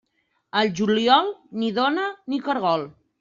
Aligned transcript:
Al 0.61 0.69
juliol, 0.79 1.29
ni 1.65 1.71
dona 1.77 2.07
ni 2.33 2.41
caragol. 2.49 2.87